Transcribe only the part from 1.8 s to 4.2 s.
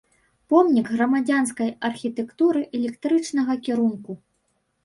архітэктуры эклектычнага кірунку.